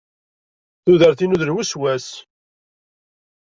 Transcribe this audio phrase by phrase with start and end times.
[0.83, 2.07] Tuder- inu d lweswas.